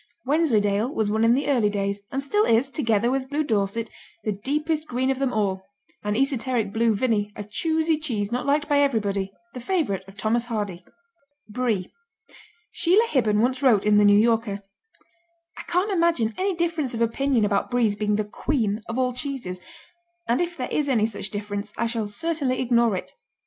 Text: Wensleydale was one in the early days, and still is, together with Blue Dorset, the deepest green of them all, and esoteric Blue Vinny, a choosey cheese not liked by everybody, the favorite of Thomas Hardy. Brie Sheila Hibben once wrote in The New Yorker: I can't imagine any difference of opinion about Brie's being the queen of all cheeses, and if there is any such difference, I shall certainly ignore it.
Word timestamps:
Wensleydale 0.25 0.91
was 0.91 1.11
one 1.11 1.23
in 1.23 1.35
the 1.35 1.45
early 1.47 1.69
days, 1.69 2.01
and 2.11 2.23
still 2.23 2.43
is, 2.43 2.71
together 2.71 3.11
with 3.11 3.29
Blue 3.29 3.43
Dorset, 3.43 3.87
the 4.23 4.31
deepest 4.31 4.87
green 4.87 5.11
of 5.11 5.19
them 5.19 5.31
all, 5.31 5.61
and 6.03 6.17
esoteric 6.17 6.73
Blue 6.73 6.95
Vinny, 6.95 7.31
a 7.35 7.43
choosey 7.43 8.01
cheese 8.01 8.31
not 8.31 8.47
liked 8.47 8.67
by 8.67 8.79
everybody, 8.81 9.31
the 9.53 9.59
favorite 9.59 10.03
of 10.07 10.17
Thomas 10.17 10.45
Hardy. 10.45 10.83
Brie 11.47 11.93
Sheila 12.71 13.05
Hibben 13.11 13.41
once 13.41 13.61
wrote 13.61 13.83
in 13.85 13.99
The 13.99 14.05
New 14.05 14.17
Yorker: 14.17 14.63
I 15.55 15.61
can't 15.67 15.91
imagine 15.91 16.33
any 16.35 16.55
difference 16.55 16.95
of 16.95 17.01
opinion 17.03 17.45
about 17.45 17.69
Brie's 17.69 17.95
being 17.95 18.15
the 18.15 18.25
queen 18.25 18.81
of 18.89 18.97
all 18.97 19.13
cheeses, 19.13 19.61
and 20.27 20.41
if 20.41 20.57
there 20.57 20.69
is 20.71 20.89
any 20.89 21.05
such 21.05 21.29
difference, 21.29 21.73
I 21.77 21.85
shall 21.85 22.07
certainly 22.07 22.59
ignore 22.59 22.95
it. 22.97 23.11